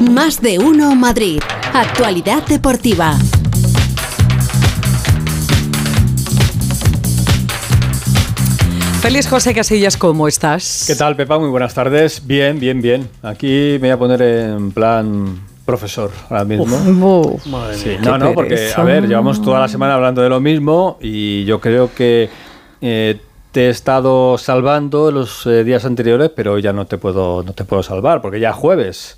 [0.00, 1.40] Más de uno Madrid.
[1.74, 3.14] Actualidad deportiva.
[9.00, 10.84] Feliz José Casillas, ¿cómo estás?
[10.86, 11.38] ¿Qué tal, Pepa?
[11.38, 12.24] Muy buenas tardes.
[12.24, 13.08] Bien, bien, bien.
[13.22, 17.36] Aquí me voy a poner en plan profesor ahora mismo.
[17.74, 21.44] sí, no, no, porque, a ver, llevamos toda la semana hablando de lo mismo y
[21.44, 22.30] yo creo que
[22.80, 23.20] eh,
[23.50, 27.64] te he estado salvando los eh, días anteriores, pero ya no te puedo, no te
[27.64, 29.17] puedo salvar porque ya jueves.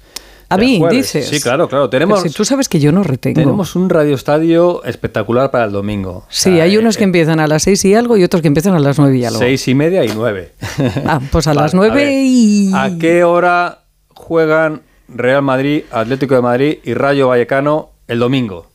[0.51, 1.29] A mí, dices.
[1.29, 1.89] Sí, claro, claro.
[1.89, 3.41] Tenemos, si tú sabes que yo no retengo.
[3.41, 6.27] Tenemos un radioestadio espectacular para el domingo.
[6.29, 8.75] Sí, hay unos que eh, empiezan a las seis y algo y otros que empiezan
[8.75, 9.39] a las nueve y algo.
[9.39, 10.53] Seis y media y nueve.
[11.07, 12.73] Ah, pues a las nueve y...
[12.75, 18.67] ¿A qué hora juegan Real Madrid, Atlético de Madrid y Rayo Vallecano el domingo?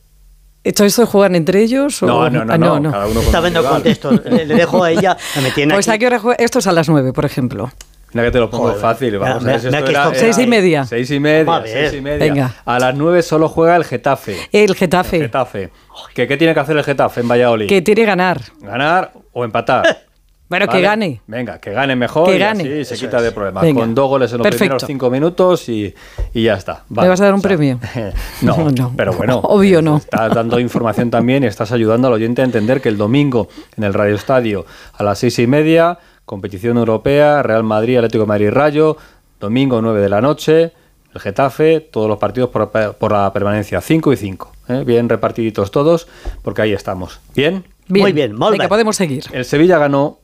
[0.64, 2.02] ¿Esto esto juegan entre ellos?
[2.02, 2.06] O...
[2.06, 2.54] No, no, no.
[2.54, 2.90] Ah, no, no.
[2.90, 4.10] Cada uno Está viendo el contexto.
[4.10, 5.16] Le dejo a ella.
[5.42, 5.96] Me tiene pues aquí.
[5.96, 6.42] a qué hora juega.
[6.42, 7.70] Esto es a las nueve, por ejemplo.
[8.12, 9.18] Mira que te lo pongo fácil.
[9.18, 10.84] Vamos a ver si esto era, seis y media.
[10.84, 12.18] Seis y media, seis y media.
[12.18, 12.54] Venga.
[12.64, 14.36] A las nueve solo juega el Getafe.
[14.52, 15.16] El Getafe.
[15.16, 15.70] El Getafe.
[16.14, 17.68] ¿Qué, ¿Qué tiene que hacer el Getafe en Valladolid?
[17.68, 18.40] Que tiene que ganar.
[18.60, 19.84] Ganar o empatar.
[20.48, 21.20] Bueno, que gane.
[21.26, 22.62] Venga, que gane mejor que y gane.
[22.62, 23.64] así se quita de problemas.
[23.74, 25.92] Con dos goles en los primeros cinco minutos y,
[26.32, 26.84] y ya está.
[26.88, 27.80] ¿Me vas a dar un premio?
[28.42, 29.38] no, no, pero bueno.
[29.38, 29.96] Obvio no.
[29.96, 33.82] Estás dando información también y estás ayudando al oyente a entender que el domingo en
[33.84, 38.50] el Radio Estadio a las seis y media competición europea, Real Madrid, Atlético de Madrid,
[38.50, 38.96] Rayo,
[39.40, 40.72] domingo 9 de la noche,
[41.14, 44.84] el Getafe, todos los partidos por, la permanencia 5 y 5, ¿eh?
[44.84, 46.08] bien repartiditos todos,
[46.42, 47.20] porque ahí estamos.
[47.34, 47.64] ¿Bien?
[47.88, 49.24] Muy bien, muy Venga, podemos seguir.
[49.32, 50.18] El Sevilla ganó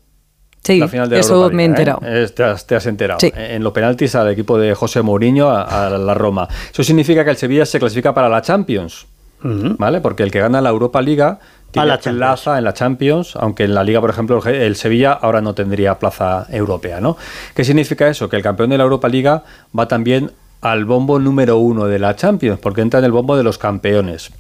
[0.65, 1.99] Sí, la final de eso me he enterado.
[2.05, 2.29] ¿eh?
[2.29, 3.19] Te, has, enterado.
[3.35, 6.47] En los penaltis al equipo de José Mourinho, a, la Roma.
[6.71, 9.07] Eso significa que el Sevilla se clasifica para la Champions,
[9.43, 10.01] ¿vale?
[10.01, 11.41] Porque el que gana la Europa Liga
[11.73, 15.55] tiene plaza en la Champions, aunque en la Liga, por ejemplo, el Sevilla ahora no
[15.55, 17.17] tendría plaza europea, ¿no?
[17.55, 18.29] ¿Qué significa eso?
[18.29, 19.43] Que el campeón de la Europa Liga
[19.77, 23.43] va también al bombo número uno de la Champions, porque entra en el bombo de
[23.43, 24.31] los campeones.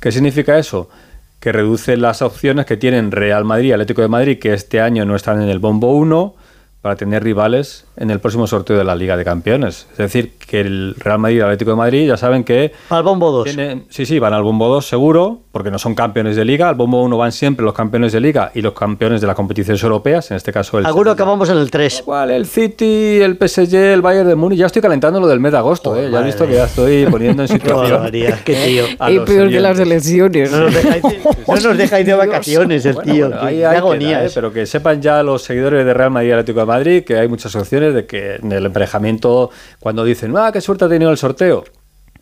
[0.00, 0.90] ¿Qué significa eso?
[1.38, 5.04] Que reduce las opciones que tienen Real Madrid y Atlético de Madrid, que este año
[5.04, 6.34] no están en el bombo uno,
[6.82, 9.86] para tener rivales en el próximo sorteo de la Liga de Campeones.
[9.92, 12.72] Es decir, que el Real Madrid y el Atlético de Madrid ya saben que...
[12.88, 13.56] Al bombo 2.
[13.90, 16.70] sí, sí, van al bombo 2 seguro, porque no son campeones de Liga.
[16.70, 19.82] Al bombo 1 van siempre los campeones de Liga y los campeones de las competiciones
[19.82, 20.86] europeas, en este caso el...
[20.86, 22.00] Seguro que vamos en el 3.
[22.00, 24.58] Igual, el City, el PSG, el Bayern de Múnich.
[24.58, 26.10] Ya estoy calentando lo del mes de agosto, ¿eh?
[26.10, 28.10] Ya he visto que ya estoy poniendo en situación...
[28.44, 28.84] qué tío.
[29.10, 30.50] Y peor que las elecciones.
[30.50, 31.02] No nos dejáis,
[31.46, 33.30] no nos dejáis de vacaciones el tío.
[33.38, 34.24] hay, agonía.
[34.24, 34.30] ¿eh?
[34.34, 36.69] Pero que sepan ya los seguidores de Real Madrid y Atlético de Madrid
[37.04, 40.88] que hay muchas opciones de que en el emparejamiento, cuando dicen, ah, qué suerte ha
[40.88, 41.64] tenido el sorteo,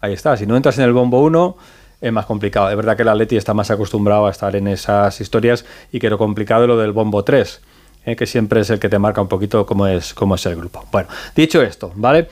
[0.00, 1.56] ahí está, si no entras en el bombo 1
[2.00, 2.70] es más complicado.
[2.70, 6.10] Es verdad que el Atleti está más acostumbrado a estar en esas historias y que
[6.10, 7.60] lo complicado es lo del bombo 3,
[8.06, 10.56] eh, que siempre es el que te marca un poquito cómo es, cómo es el
[10.56, 10.84] grupo.
[10.92, 12.28] Bueno, dicho esto, ¿vale?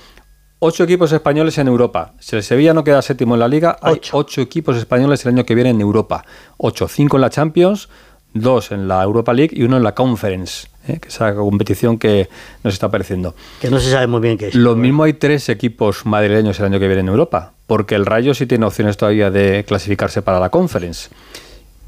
[0.58, 2.14] Ocho equipos españoles en Europa.
[2.18, 5.44] Si el Sevilla no queda séptimo en la liga, hay ocho equipos españoles el año
[5.44, 6.24] que viene en Europa.
[6.56, 7.90] Ocho, cinco en la Champions,
[8.32, 10.68] dos en la Europa League y uno en la Conference.
[10.88, 10.98] ¿Eh?
[11.00, 12.28] que es la competición que
[12.62, 13.34] nos está apareciendo.
[13.60, 14.54] Que no se sabe muy bien qué es.
[14.54, 18.34] Lo mismo hay tres equipos madrileños el año que viene en Europa, porque el Rayo
[18.34, 21.10] sí tiene opciones todavía de clasificarse para la Conference.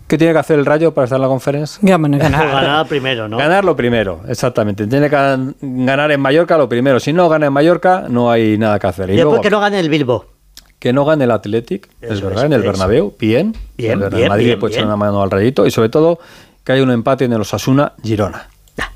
[0.08, 1.78] ¿Qué tiene que hacer el Rayo para estar en la Conference?
[1.82, 2.18] Ganar.
[2.32, 3.36] ganar primero, ¿no?
[3.36, 4.86] Ganar lo primero, exactamente.
[4.86, 5.16] Tiene que
[5.60, 6.98] ganar en Mallorca lo primero.
[6.98, 9.10] Si no gana en Mallorca, no hay nada que hacer.
[9.10, 10.24] Y, después que no gane el Bilbo.
[10.78, 13.54] Que no gane el Athletic, es verdad, en el Bernabéu, bien.
[13.76, 16.20] Bien, el bien, Madrid bien, puede echar una mano al Rayito y sobre todo
[16.64, 18.48] que haya un empate en el Osasuna-Girona.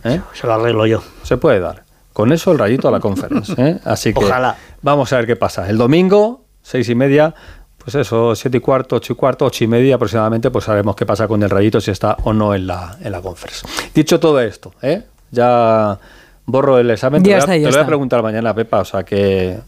[0.05, 0.21] ¿Eh?
[0.33, 1.03] Se lo arreglo yo.
[1.23, 1.85] Se puede dar.
[2.13, 3.55] Con eso el rayito a la conferencia.
[3.59, 3.79] ¿eh?
[3.85, 4.57] Así que Ojalá.
[4.83, 5.69] vamos a ver qué pasa.
[5.69, 7.35] El domingo, seis y media,
[7.79, 11.07] pues eso, siete y cuarto, ocho y cuarto, ocho y media aproximadamente, pues sabemos qué
[11.07, 13.69] pasa con el rayito, si está o no en la, en la conferencia.
[13.95, 15.03] Dicho todo esto, ¿eh?
[15.31, 15.99] ya
[16.45, 17.23] borro el examen.
[17.25, 19.59] Ya te, está, lo voy a preguntar mañana, Pepa, o sea que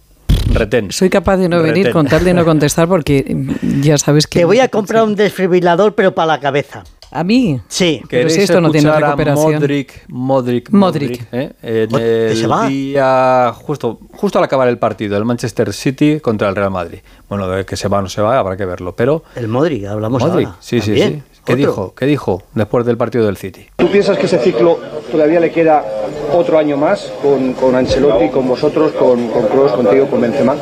[0.52, 0.92] retén.
[0.92, 3.36] Soy capaz de no venir, con tal de no contestar, porque
[3.80, 4.40] ya sabes que...
[4.40, 6.84] Te voy a comprar un desfibrilador, pero para la cabeza.
[7.14, 7.60] ¿A mí?
[7.68, 8.02] Sí.
[8.10, 9.54] Pero si esto no tiene recuperación.
[9.54, 11.28] Modric, Modric, Modric.
[11.30, 11.52] ¿eh?
[11.62, 16.72] En el día, justo, justo al acabar el partido, el Manchester City contra el Real
[16.72, 16.98] Madrid.
[17.28, 19.22] Bueno, de que se va o no se va, habrá que verlo, pero...
[19.36, 20.58] El Modric, hablamos Modric, ahora.
[20.60, 21.22] sí, sí, sí.
[21.44, 21.94] ¿Qué dijo?
[21.94, 23.66] ¿Qué dijo después del partido del City?
[23.76, 24.80] ¿Tú piensas que ese ciclo
[25.12, 25.84] todavía le queda
[26.32, 30.56] otro año más con, con Ancelotti, con vosotros, con, con Kroos, contigo, con Benzema?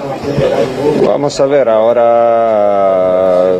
[1.06, 3.52] Vamos a ver, ahora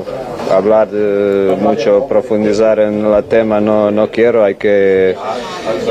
[0.53, 5.17] hablar de mucho, profundizar en el tema no, no quiero, hay que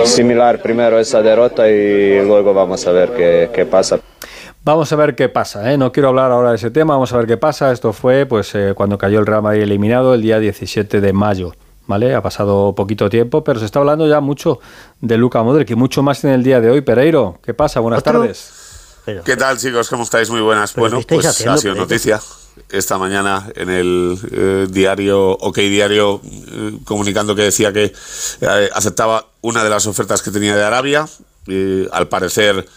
[0.02, 4.00] asimilar primero esa derrota y luego vamos a ver qué, qué pasa.
[4.64, 5.78] Vamos a ver qué pasa, ¿eh?
[5.78, 7.72] no quiero hablar ahora de ese tema, vamos a ver qué pasa.
[7.72, 11.54] Esto fue pues eh, cuando cayó el Real Madrid eliminado el día 17 de mayo.
[11.88, 12.14] ¿Vale?
[12.14, 14.60] Ha pasado poquito tiempo, pero se está hablando ya mucho
[15.02, 16.82] de Luca Modric y mucho más en el día de hoy.
[16.82, 17.82] Pereiro, ¿qué pasa?
[17.82, 18.22] Buenas ¿Otro?
[18.22, 19.02] tardes.
[19.26, 19.90] ¿Qué tal, chicos?
[19.90, 20.30] ¿Cómo estáis?
[20.30, 20.74] Muy buenas.
[20.76, 22.22] Bueno, pues ha sido noticia
[22.70, 27.94] esta mañana en el eh, diario OK Diario eh, comunicando que decía que
[28.42, 31.08] eh, aceptaba una de las ofertas que tenía de Arabia.
[31.92, 32.68] al parecer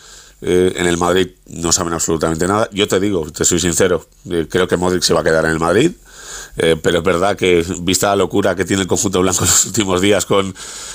[0.41, 2.69] en el Madrid no saben absolutamente nada.
[2.71, 4.07] Yo te digo, te soy sincero,
[4.51, 5.93] creo que Modric se va a quedar en el Madrid.
[6.57, 9.67] Eh, pero es verdad que, vista la locura que tiene el conjunto blanco en los
[9.67, 10.55] últimos días con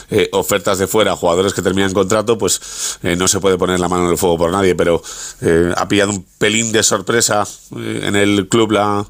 [0.09, 3.89] eh, ofertas de fuera, jugadores que terminan contrato, pues eh, no se puede poner la
[3.89, 4.75] mano en el fuego por nadie.
[4.75, 5.01] Pero
[5.75, 9.05] ha pillado un pelín de sorpresa en el club la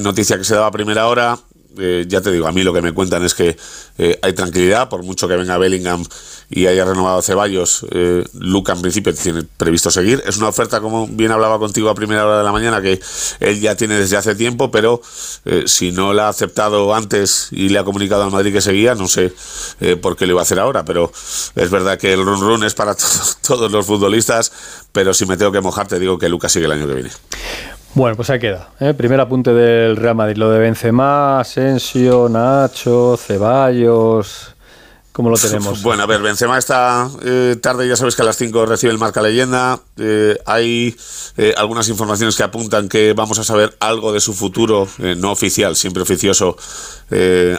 [0.00, 1.38] noticia que se daba a primera hora.
[1.76, 3.56] Ya te digo, a mí lo que me cuentan es que
[4.22, 6.04] hay tranquilidad, por mucho que venga Bellingham
[6.50, 10.20] y haya renovado Ceballos, eh, Luca en principio tiene previsto seguir.
[10.26, 13.00] Es una oferta, como bien hablaba contigo a primera hora de la mañana, que
[13.38, 15.00] él ya tiene desde hace tiempo, pero
[15.44, 18.96] eh, si no la ha aceptado antes y le ha comunicado al Madrid que seguía,
[18.96, 19.32] no sé
[19.80, 21.12] eh, por qué lo iba a hacer ahora, pero
[21.54, 22.96] es verdad que el run run es para
[23.46, 24.50] todos los futbolistas,
[24.90, 27.10] pero si me tengo que mojar, te digo que Luca sigue el año que viene.
[27.94, 28.70] Bueno, pues ahí queda.
[28.80, 28.94] ¿eh?
[28.94, 30.36] Primer apunte del Real Madrid.
[30.36, 34.54] Lo de Benzema, Asensio, Nacho, Ceballos,
[35.12, 35.82] ¿Cómo lo tenemos?
[35.90, 38.98] Bueno, a ver, Benzema esta eh, tarde, ya sabes que a las 5 recibe el
[38.98, 39.80] marca leyenda.
[39.96, 40.96] Eh, hay
[41.36, 45.76] eh, algunas informaciones que apuntan que vamos a saber algo de su futuro, no oficial,
[45.76, 46.56] siempre oficioso,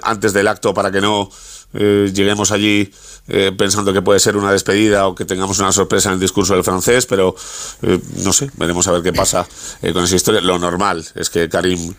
[0.02, 1.30] antes del acto para que no
[1.74, 2.92] lleguemos allí
[3.28, 6.54] eh, pensando que puede ser una despedida o que tengamos una sorpresa en el discurso
[6.54, 7.36] del francés, pero
[7.84, 9.48] eh, no sé, veremos a ver qué pasa
[9.82, 10.42] eh, con esa historia.
[10.42, 11.94] Lo normal es que Karim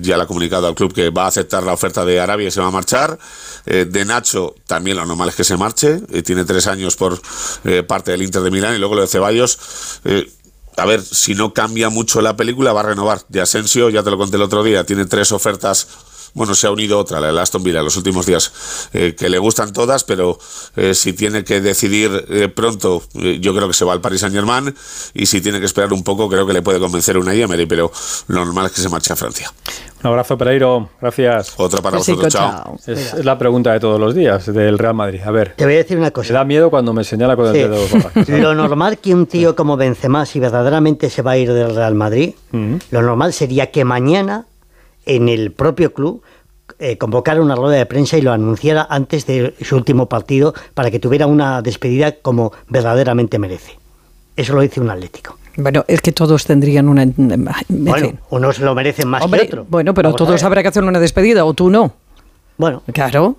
[0.00, 2.50] ya le ha comunicado al club que va a aceptar la oferta de Arabia y
[2.50, 3.18] se va a marchar.
[3.66, 7.20] de Nacho también lo normal es que se marche, tiene tres años por
[7.86, 9.58] parte del Inter de Milán y luego lo de Ceballos
[10.76, 13.22] a ver, si no cambia mucho la película, va a renovar.
[13.28, 15.88] De Asensio, ya te lo conté el otro día, tiene tres ofertas
[16.34, 19.28] bueno, se ha unido otra, la de Aston Villa, en los últimos días, eh, que
[19.28, 20.38] le gustan todas, pero
[20.76, 24.34] eh, si tiene que decidir eh, pronto, yo creo que se va al Paris Saint
[24.34, 24.74] Germain,
[25.14, 27.90] y si tiene que esperar un poco, creo que le puede convencer una Emery, pero
[28.28, 29.52] lo normal es que se marche a Francia.
[30.02, 30.90] Un abrazo, Pereiro.
[31.00, 31.54] Gracias.
[31.56, 32.32] Otra para vosotros.
[32.32, 32.76] Chao.
[32.86, 35.20] Es, la pregunta de todos los días del Real Madrid.
[35.24, 35.54] A ver.
[35.56, 36.32] Te voy a decir una cosa.
[36.32, 37.78] Me da miedo cuando me señala con el dedo.
[38.28, 41.94] Lo normal que un tío como Benzema, si verdaderamente se va a ir del Real
[41.94, 44.46] Madrid, lo normal sería que mañana
[45.08, 46.22] en el propio club
[46.78, 50.90] eh, convocara una rueda de prensa y lo anunciara antes de su último partido para
[50.90, 53.72] que tuviera una despedida como verdaderamente merece.
[54.36, 55.36] Eso lo dice un Atlético.
[55.56, 57.04] Bueno, es que todos tendrían una.
[57.68, 59.68] bueno, unos lo merecen más que otros.
[59.68, 61.94] Bueno, pero todos habrá que hacer una despedida, o tú no.
[62.58, 62.82] Bueno.
[62.92, 63.36] Claro.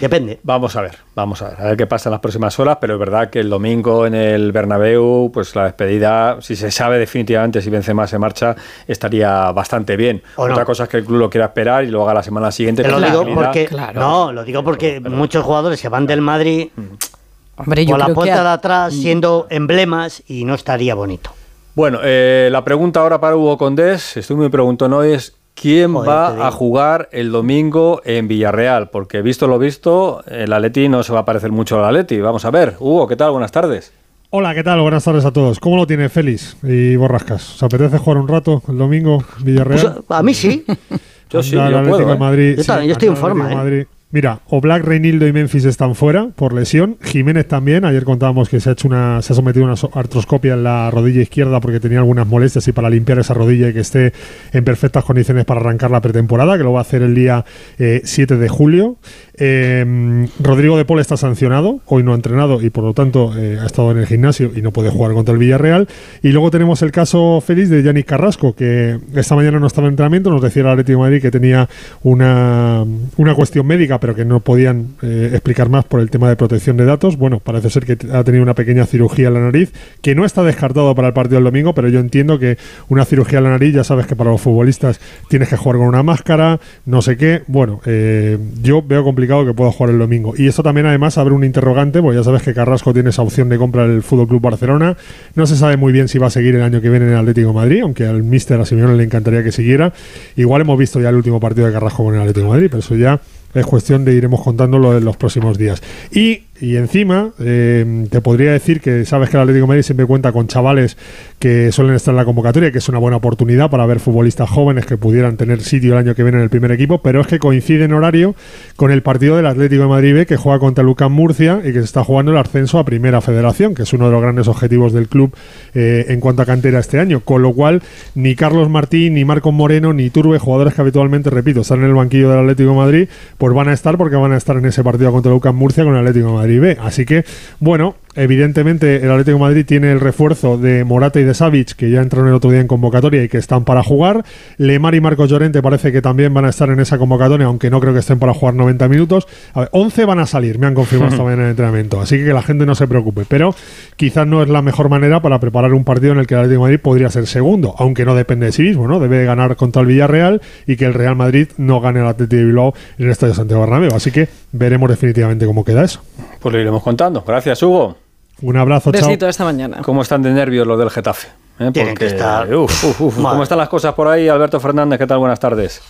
[0.00, 0.40] Depende.
[0.42, 2.94] Vamos a ver, vamos a ver, a ver qué pasa en las próximas horas, pero
[2.94, 7.60] es verdad que el domingo en el Bernabéu, pues la despedida, si se sabe definitivamente
[7.60, 8.56] si Benzema se marcha,
[8.86, 10.22] estaría bastante bien.
[10.36, 12.86] Otra cosa es que el club lo quiera esperar y lo haga la semana siguiente.
[12.88, 17.64] Lo digo porque, No, lo digo porque muchos jugadores se van del Madrid mm.
[17.88, 21.30] con la puerta de atrás siendo emblemas y no estaría bonito.
[21.74, 26.46] Bueno, eh, la pregunta ahora para Hugo Condés, estoy muy preguntando, no es ¿Quién va
[26.46, 28.90] a jugar el domingo en Villarreal?
[28.90, 32.20] Porque visto lo visto, el Atleti no se va a parecer mucho al Atleti.
[32.20, 32.76] Vamos a ver.
[32.80, 33.30] Hugo, ¿qué tal?
[33.32, 33.92] Buenas tardes.
[34.30, 34.80] Hola, ¿qué tal?
[34.80, 35.60] Buenas tardes a todos.
[35.60, 37.56] ¿Cómo lo tiene Félix y Borrascas?
[37.56, 40.02] ¿Os apetece jugar un rato el domingo Villarreal?
[40.06, 40.64] Pues, a mí sí.
[41.30, 42.12] yo sí, yo puedo.
[42.12, 42.16] ¿eh?
[42.16, 43.52] Madrid, yo, yo estoy en forma.
[43.52, 43.86] ¿eh?
[44.12, 46.98] Mira, Oblak, Reinildo y Memphis están fuera por lesión.
[47.00, 47.86] Jiménez también.
[47.86, 50.90] Ayer contábamos que se ha hecho una, se ha sometido a una artroscopia en la
[50.90, 54.12] rodilla izquierda porque tenía algunas molestias y para limpiar esa rodilla y que esté
[54.52, 57.46] en perfectas condiciones para arrancar la pretemporada, que lo va a hacer el día
[57.78, 58.98] 7 eh, de julio.
[59.34, 63.58] Eh, Rodrigo de Paul está sancionado, hoy no ha entrenado y por lo tanto eh,
[63.60, 65.88] ha estado en el gimnasio y no puede jugar contra el Villarreal.
[66.22, 69.92] Y luego tenemos el caso feliz de Yannick Carrasco, que esta mañana no estaba en
[69.92, 71.68] entrenamiento, nos decía el Atlético Madrid que tenía
[72.02, 72.84] una,
[73.16, 76.76] una cuestión médica pero que no podían eh, explicar más por el tema de protección
[76.76, 77.16] de datos.
[77.16, 79.72] Bueno, parece ser que ha tenido una pequeña cirugía en la nariz,
[80.02, 82.58] que no está descartado para el partido del domingo, pero yo entiendo que
[82.88, 85.86] una cirugía en la nariz, ya sabes que para los futbolistas tienes que jugar con
[85.86, 87.42] una máscara, no sé qué.
[87.46, 90.34] Bueno, eh, yo veo complicado que pueda jugar el domingo.
[90.36, 93.48] Y esto también además abre un interrogante, porque ya sabes que Carrasco tiene esa opción
[93.48, 94.96] de compra el Fútbol Club Barcelona.
[95.34, 97.18] No se sabe muy bien si va a seguir el año que viene en el
[97.18, 99.92] Atlético Madrid, aunque al míster a Simeone le encantaría que siguiera.
[100.36, 102.96] Igual hemos visto ya el último partido de Carrasco con el Atlético Madrid, pero eso
[102.96, 103.20] ya
[103.54, 105.82] es cuestión de iremos contándolo en los próximos días.
[106.10, 110.06] Y y encima, eh, te podría decir que sabes que el Atlético de Madrid siempre
[110.06, 110.96] cuenta con chavales
[111.40, 114.86] que suelen estar en la convocatoria, que es una buena oportunidad para ver futbolistas jóvenes
[114.86, 117.40] que pudieran tener sitio el año que viene en el primer equipo, pero es que
[117.40, 118.36] coincide en horario
[118.76, 121.80] con el partido del Atlético de Madrid B que juega contra Lucas Murcia y que
[121.80, 124.92] se está jugando el ascenso a Primera Federación, que es uno de los grandes objetivos
[124.92, 125.34] del club
[125.74, 127.22] eh, en cuanto a cantera este año.
[127.24, 127.82] Con lo cual,
[128.14, 131.94] ni Carlos Martín, ni Marcos Moreno, ni Turbe, jugadores que habitualmente, repito, están en el
[131.94, 134.84] banquillo del Atlético de Madrid, pues van a estar porque van a estar en ese
[134.84, 136.51] partido contra Lucas Murcia con el Atlético de Madrid.
[136.80, 137.24] Así que,
[137.60, 141.90] bueno, Evidentemente, el Atlético de Madrid tiene el refuerzo de Morata y de Savic, que
[141.90, 144.24] ya entraron el otro día en convocatoria y que están para jugar.
[144.58, 147.80] Lemar y Marcos Llorente parece que también van a estar en esa convocatoria, aunque no
[147.80, 149.26] creo que estén para jugar 90 minutos.
[149.54, 152.00] A ver, 11 van a salir, me han confirmado esta mañana en el entrenamiento.
[152.00, 153.24] Así que que la gente no se preocupe.
[153.28, 153.54] Pero
[153.96, 156.60] quizás no es la mejor manera para preparar un partido en el que el Atlético
[156.60, 159.00] de Madrid podría ser segundo, aunque no depende de sí mismo, ¿no?
[159.00, 162.44] Debe ganar contra el Villarreal y que el Real Madrid no gane el Atlético de
[162.44, 163.94] Bilbao en el Estadio Santiago Bernabéu.
[163.94, 166.02] Así que veremos definitivamente cómo queda eso.
[166.40, 167.24] Pues lo iremos contando.
[167.26, 168.01] Gracias, Hugo.
[168.42, 169.80] Un abrazo, Besito esta mañana.
[169.82, 171.28] ¿Cómo están de nervios los del Getafe?
[171.60, 171.70] ¿Eh?
[171.72, 172.48] Tienen que estar...
[172.50, 174.28] ¿Cómo están las cosas por ahí?
[174.28, 175.18] Alberto Fernández, ¿qué tal?
[175.18, 175.80] Buenas tardes.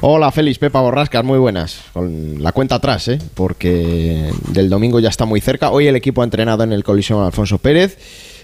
[0.00, 1.82] Hola Félix, Pepa Borrascas, muy buenas.
[1.92, 3.18] Con la cuenta atrás, ¿eh?
[3.34, 5.70] porque del domingo ya está muy cerca.
[5.70, 7.98] Hoy el equipo ha entrenado en el Colisión Alfonso Pérez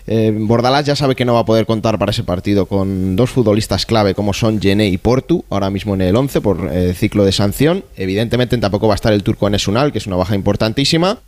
[0.06, 3.30] eh, Bordalás ya sabe que no va a poder contar para ese partido con dos
[3.30, 7.24] futbolistas clave como son Gené y Portu, ahora mismo en el 11 por eh, ciclo
[7.24, 7.84] de sanción.
[7.96, 11.18] Evidentemente tampoco va a estar el turco Esunal, que es una baja importantísima,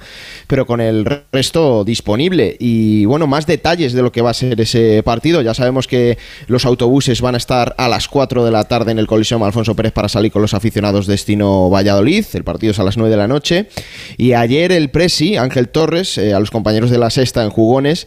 [0.46, 2.56] pero con el resto disponible.
[2.58, 5.42] Y bueno, más detalles de lo que va a ser ese partido.
[5.42, 8.98] Ya sabemos que los autobuses van a estar a las 4 de la tarde en
[8.98, 12.24] el Coliseum Alfonso Pérez para salir con los aficionados destino Valladolid.
[12.34, 13.68] El partido es a las 9 de la noche.
[14.16, 18.06] Y ayer el Presi, Ángel Torres, eh, a los compañeros de la sexta en jugones,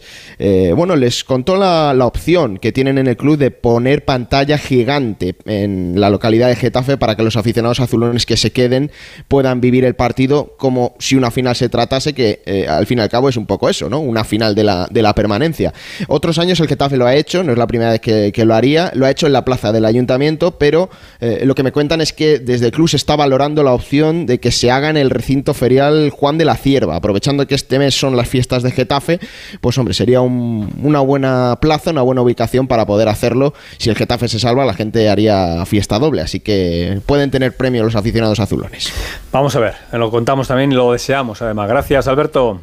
[0.74, 6.00] bueno, les contó la, opción que tienen en el club de poner pantalla gigante en
[6.00, 8.90] la localidad de Getafe para que los aficionados azulones que se queden
[9.26, 13.02] puedan vivir el partido como si una final se tratase, que eh, al fin y
[13.02, 14.00] al cabo es un poco eso, ¿no?
[14.00, 15.74] Una final de la, de la permanencia.
[16.06, 18.90] Otros años el Getafe lo ha hecho, no es la primera vez que, lo haría,
[18.94, 20.88] lo ha hecho en la plaza del ayuntamiento, pero
[21.20, 24.38] lo que me cuentan es que desde el club se está valorando la opción de
[24.40, 27.94] que se haga en el recinto ferial Juan de la Cierva, aprovechando que este mes
[27.94, 29.20] son las fiestas de Getafe,
[29.60, 30.47] pues hombre, sería un
[30.82, 33.54] una buena plaza, una buena ubicación para poder hacerlo.
[33.78, 37.84] Si el Getafe se salva, la gente haría fiesta doble, así que pueden tener premio
[37.84, 38.92] los aficionados azulones.
[39.32, 41.68] Vamos a ver, lo contamos también y lo deseamos además.
[41.68, 42.60] Gracias, Alberto.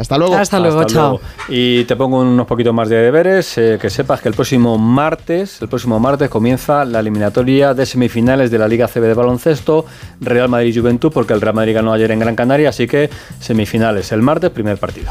[0.00, 0.34] Hasta luego.
[0.34, 1.20] Hasta luego, chao.
[1.48, 3.58] Y te pongo unos poquitos más de deberes.
[3.58, 8.50] Eh, que sepas que el próximo martes, el próximo martes comienza la eliminatoria de semifinales
[8.50, 9.84] de la Liga CB de baloncesto,
[10.20, 13.10] Real Madrid Juventud, porque el Real Madrid ganó ayer en Gran Canaria, así que
[13.40, 15.10] semifinales el martes, primer partido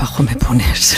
[0.00, 0.96] trabajo me pones.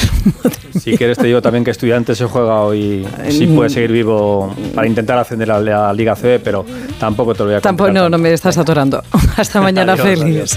[0.80, 4.86] si quieres te digo también que estudiante se juega hoy, sí puede seguir vivo para
[4.86, 6.64] intentar ascender a la Liga C, pero
[7.00, 7.70] tampoco te lo voy a contar.
[7.70, 9.02] Tampoco, no, no me estás atorando.
[9.36, 10.56] Hasta mañana, feliz.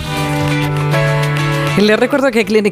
[1.81, 2.63] Le recuerdo que Clínica